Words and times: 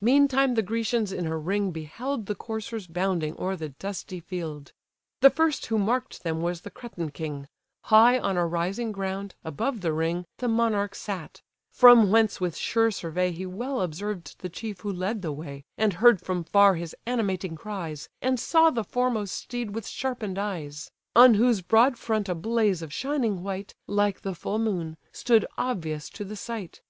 Meantime 0.00 0.54
the 0.54 0.62
Grecians 0.62 1.10
in 1.10 1.26
a 1.26 1.36
ring 1.36 1.72
beheld 1.72 2.26
The 2.26 2.36
coursers 2.36 2.86
bounding 2.86 3.34
o'er 3.40 3.56
the 3.56 3.70
dusty 3.70 4.20
field. 4.20 4.70
The 5.20 5.30
first 5.30 5.66
who 5.66 5.78
mark'd 5.78 6.22
them 6.22 6.40
was 6.40 6.60
the 6.60 6.70
Cretan 6.70 7.10
king; 7.10 7.48
High 7.86 8.16
on 8.20 8.36
a 8.36 8.46
rising 8.46 8.92
ground, 8.92 9.34
above 9.44 9.80
the 9.80 9.92
ring, 9.92 10.26
The 10.38 10.46
monarch 10.46 10.94
sat: 10.94 11.42
from 11.72 12.12
whence 12.12 12.40
with 12.40 12.56
sure 12.56 12.92
survey 12.92 13.32
He 13.32 13.46
well 13.46 13.80
observed 13.80 14.38
the 14.38 14.48
chief 14.48 14.78
who 14.82 14.92
led 14.92 15.22
the 15.22 15.32
way, 15.32 15.64
And 15.76 15.94
heard 15.94 16.20
from 16.20 16.44
far 16.44 16.76
his 16.76 16.94
animating 17.04 17.56
cries, 17.56 18.08
And 18.22 18.38
saw 18.38 18.70
the 18.70 18.84
foremost 18.84 19.34
steed 19.34 19.74
with 19.74 19.88
sharpen'd 19.88 20.38
eyes; 20.38 20.88
On 21.16 21.34
whose 21.34 21.62
broad 21.62 21.98
front 21.98 22.28
a 22.28 22.36
blaze 22.36 22.80
of 22.80 22.92
shining 22.92 23.42
white, 23.42 23.74
Like 23.88 24.20
the 24.20 24.36
full 24.36 24.60
moon, 24.60 24.98
stood 25.10 25.44
obvious 25.58 26.08
to 26.10 26.24
the 26.24 26.36
sight. 26.36 26.80